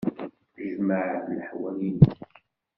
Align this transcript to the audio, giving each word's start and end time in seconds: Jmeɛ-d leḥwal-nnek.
Jmeɛ-d 0.73 1.25
leḥwal-nnek. 1.37 2.17